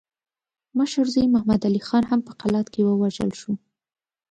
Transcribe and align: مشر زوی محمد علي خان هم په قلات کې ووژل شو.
مشر 0.77 1.05
زوی 1.13 1.27
محمد 1.33 1.61
علي 1.67 1.81
خان 1.87 2.03
هم 2.09 2.19
په 2.27 2.31
قلات 2.41 2.67
کې 2.73 2.81
ووژل 2.83 3.31
شو. 3.39 3.53